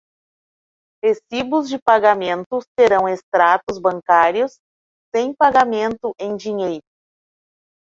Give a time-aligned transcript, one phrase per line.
[1.03, 4.57] Recibos de pagamento serão extratos bancários
[5.15, 6.81] sem pagamento em dinheiro.